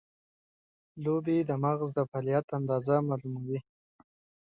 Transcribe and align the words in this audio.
لوبې 1.03 1.37
د 1.49 1.51
مغز 1.63 1.89
د 1.97 1.99
فعالیت 2.09 2.45
اندازه 2.57 2.95
معلوموي. 3.07 3.59